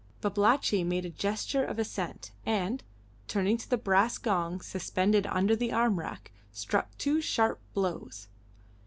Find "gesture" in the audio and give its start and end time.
1.11-1.63